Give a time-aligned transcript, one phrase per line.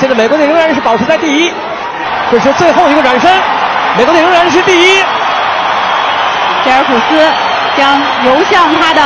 [0.00, 1.52] 现在美国队仍然是保持在第一，
[2.30, 3.30] 这是最后一个转身，
[3.96, 5.02] 美国队仍然是第一。
[6.64, 7.32] 菲尔普斯
[7.76, 9.02] 将游向他的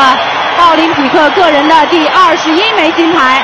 [0.59, 3.43] 奥林匹克个人的第二十一枚金牌。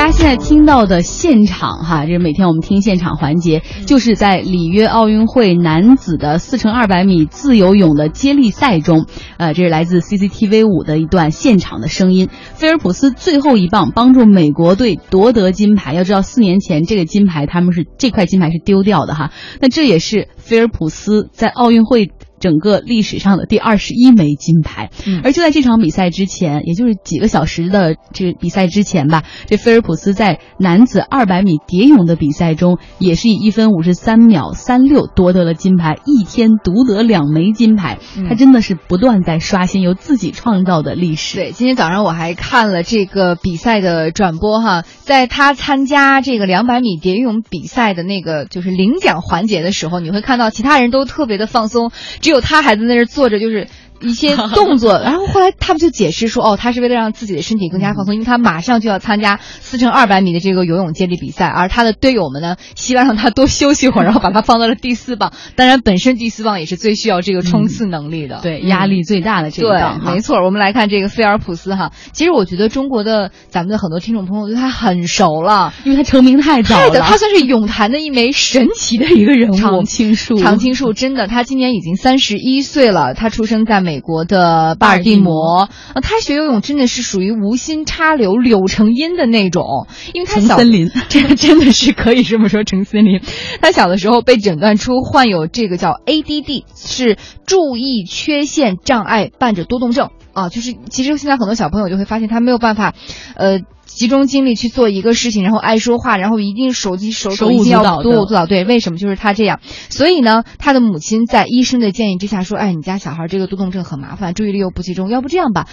[0.00, 9.04] 大家现在听到的现场哈，这是每天我们听现场环节，就是在里约奥运会男子的四乘二百米自由泳的接力赛中，
[9.36, 12.30] 呃，这是来自 CCTV 五的一段现场的声音。
[12.54, 15.92] 菲尔普斯最后一棒帮助美国队夺得金牌。
[15.92, 19.30] 要知道，四年前这个金牌他们是这块金牌是丢掉的哈，
[19.60, 22.10] 那这也是菲尔普斯在奥运会。
[22.40, 24.90] 整个历史上的第二十一枚金牌，
[25.22, 37.98] 而就在这场比赛之前，也就是几个小时的这个比赛之前吧，这菲尔普斯在男子二百米蝶泳的比赛中，也是以一分五十三秒三六夺得了金牌，一天独得两枚金牌，
[38.28, 41.36] 他真的是不断在刷新由自己创造的历史。
[41.36, 51.90] 对，今天早上我还看了这个比赛的转播哈，在他参加这个两百米蝶泳比赛的那个就是领奖环节的时候，你会看到其他人都特别的放松。
[52.20, 53.66] 只只有他还在那儿坐着，就是。
[54.00, 65.32] 一些 动作，然后后来他们就解释说，哦，他是为了让自己的身体更加放松，因为他马上就要参加四乘二百米的这个游泳接力比赛，而他的队友们呢，希望让他多休息会儿， 然后把他放到了第四棒。
[65.56, 70.02] 当然，本身第四棒也是最需要这个冲刺能力的，对，压力最大的这个棒。
[70.04, 79.56] 没错，我们来看这个菲尔普斯哈，其实我觉得中国的咱们的很多听众朋友对他很熟了，因为他成名太早了，他算是泳坛的一枚神奇的一个人物。
[79.56, 84.76] 常青树，常青树，真的，他今年已经三十一岁了，他出生在美国的。
[84.78, 93.20] 巴尔的摩，呃，他学游泳真的是属于无心插柳柳成荫的那种，因为他小森林， 这个真的是可以这么说成森林。
[93.60, 102.94] 他小的时候被诊断出患有这个叫 ADD，是注意缺陷障碍伴着多动症啊，就是其实现在很多小朋友就会发现他没有办法，
[103.34, 103.60] 呃。
[103.94, 108.46] 集中精力去做一个事情，然后爱说话，然后一定手机手手一定要多舞做到。
[108.46, 109.60] 对，为什么就是他这样？
[109.90, 115.66] 所以呢，他的母亲在医生的建议之下说：“哎，你家小孩这个多动症很麻烦，注意力又不集中，要不这样吧，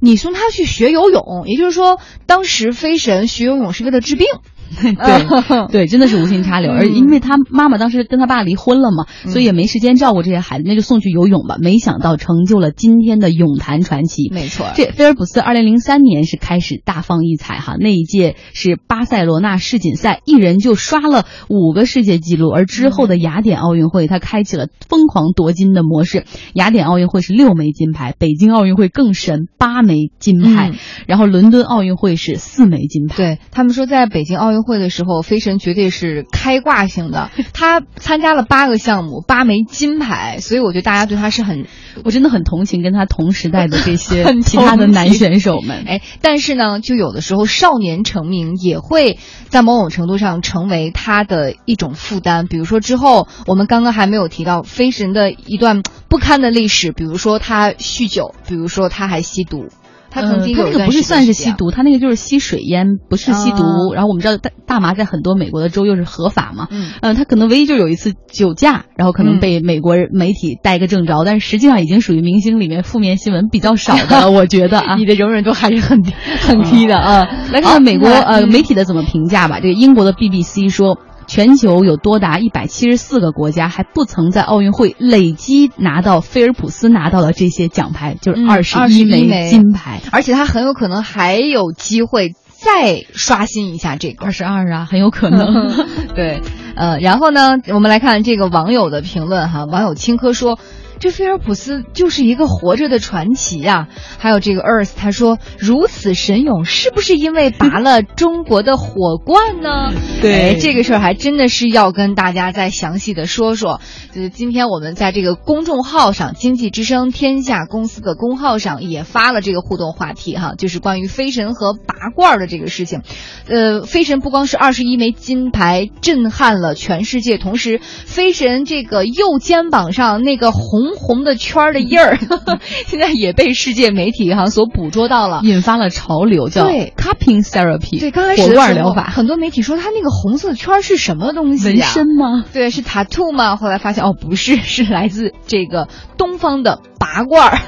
[0.00, 1.44] 你送他去学游泳。
[1.46, 4.26] 也就是说，当时飞神学游泳是为了治病。”
[4.76, 11.56] 对 对，真的是无心插柳，而因为他妈妈当时跟他爸离婚了嘛，所以也没时间照顾这些孩子，那就送去游泳吧。
[11.60, 14.28] 没想到成就了今天的泳坛传奇。
[14.32, 26.24] 没错，这菲尔普斯二零零三年是开始大放异彩哈，那一届是巴塞罗那世锦赛，一人就刷了五个世界纪录，而之后的雅典奥运会，他开启了疯狂夺金的模式。
[26.54, 30.72] 雅典奥运会是六枚金牌，北京奥运会更神，八枚金牌，
[31.06, 33.16] 然后伦敦奥运会是四枚金牌。
[33.16, 34.55] 对他们说，在北京奥运。
[34.56, 37.30] 运会的时候，飞神绝对是开挂型的。
[37.52, 41.66] 他参加了八个项目，八枚金牌，所以我觉得大家对他是很，
[42.04, 45.84] 我真的很同情跟他同时代的这 些其他的男选手们。
[45.86, 49.18] 哎，但是呢，就有的时候少年成名也会
[49.48, 52.46] 在某种程度上成为他的一种负担。
[52.46, 59.68] 比如说之后，我们刚刚还没有提到飞神的一段不堪的历史，比如说他酗酒，比如说他还吸毒。
[60.16, 63.92] 他曾经他那个不是算是吸毒，他那个就是吸水烟，不是吸毒。
[63.94, 66.68] 然后我们知道大大麻在很多美国的州又是合法嘛，
[67.00, 76.02] 嗯，他可能唯一就有一次酒驾，然后可能被美国媒体逮个正着，但是实际上已经属于明星里面负面新闻比较少的了， 我觉得啊，你的容忍度还是很
[76.40, 77.28] 很低的啊。
[77.52, 79.60] 来看看美国呃媒体的怎么评价吧。
[79.60, 80.98] 这个英国的 BBC 说。
[81.26, 95.72] 全球有多达一百七十四个国家还不曾在奥运会累积拿到菲尔普斯拿到的这些奖牌，就是二十一枚金牌，而且他很有可能还有机会再刷新一下这个二十二啊，很有可能。
[96.14, 96.40] 对，
[96.76, 100.58] 呃，然后呢，我们来看这个网友的评论哈，网友青稞说。
[100.98, 103.88] 这菲尔普斯就是一个活着的传奇呀！
[104.18, 109.92] 还有这个 Earth，他说如此神勇，是不是因为拔了中国的火罐呢？
[110.22, 113.80] 对，这个事儿还真的是要跟大家再详细的说说。
[114.14, 123.02] 就是今天我们在这个公众号上，经济之声天下公司的公号上也发了这个互动话题哈，就是关于飞神和拔罐的这个事情。
[123.46, 130.85] 呃，飞神不光是二十一枚金牌震撼了全世界，同时飞神这个右肩膀上那个红。
[130.88, 132.18] 红红的圈儿的印儿，
[132.86, 142.44] 现在也被世界媒体哈所捕捉到了，引发了潮流，叫对 cupping therapy，对，刚开始火罐疗法，很多媒体说他那个红色的圈是什么东西纹身吗？
[142.52, 143.56] 对，是 tattoo 吗？
[143.56, 147.58] 后来发现哦，不是，是来自这个东方的拔罐儿。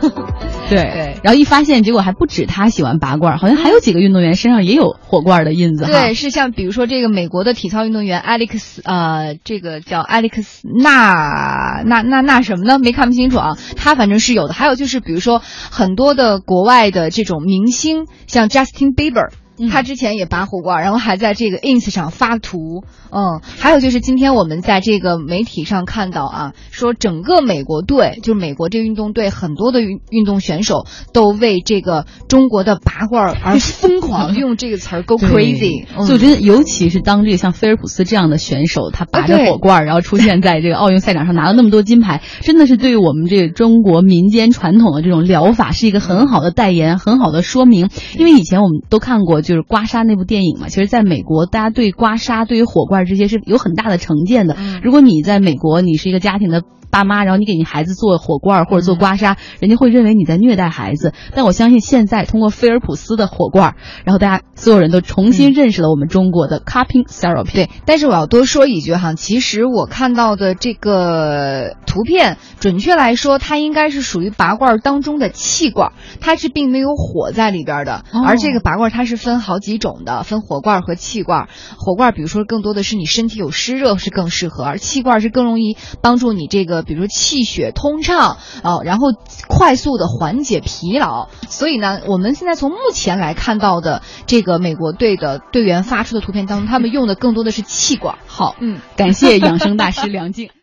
[0.70, 5.86] 对，然后一发现，结果还不止他喜欢拔罐，好像还有几个运动员身上也有火罐的印子。
[5.86, 12.78] 对，是像比如说这个美国的体操运动员 Alex，呃，这个叫 Alex 那那那那什么呢？
[12.78, 13.08] 没看。
[13.08, 14.52] 不清楚啊，他反正是有的。
[14.52, 19.30] 还有就是，比如说很多的国外的这种明星，像 Justin Bieber，
[19.70, 22.84] 他之前也拔火罐，然后还在这个 ins 上发图。
[23.10, 35.86] 嗯，还有就是今天我们在这个媒体上看到啊，说整个美国队，就是美国这个运动队很多的运运动选手都为这个中国的拔罐而疯狂， 用这个词儿 go crazy。
[36.04, 47.88] 所以我觉得，尤其是当这个像菲尔普斯这样的选手，他拔着火罐，然后出现在这个奥运赛场上拿了那么多金牌，真的是对于我们这个中国民间传统的这种疗法是一个很好的代言，很好的说明。
[48.18, 54.54] 因为以前我们都看过就是刮痧那部电影嘛，其实在美国，大家对刮痧、对于火罐这些是有很大的成见的。
[54.82, 56.62] 如果你在美国，你是一个家庭的。
[56.90, 61.12] 爸妈，然后你给你孩子做火罐或者做刮痧，人家会认为你在虐待孩子。
[61.34, 67.52] 但我相信现在通过菲尔普斯的火罐，然后大家所有人都重新认识了我们中国的 cupping therapy。
[67.52, 78.04] 对，但是我要多说一句哈，其实我看到的这个图片，准确来说，它应该是属于拔罐当中的气罐，它是并没有火在里边的。
[78.24, 81.48] 而这个拔罐它是分好几种的，分火罐和气罐。
[81.76, 86.88] 火罐比如说更多的是你身体有湿热是更适合，而气罐是更容易帮助你这个。
[86.88, 89.08] 比如气血通畅啊，然后
[89.46, 91.28] 快速的缓解疲劳。
[91.48, 98.16] 所以呢，我们现在从目前来看到的这个美国队的队员发出的图片当中，他们用的更多的是气管。
[98.26, 100.50] 好，嗯，感谢养生大师梁静。